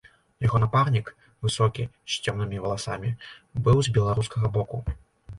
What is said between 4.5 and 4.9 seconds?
боку.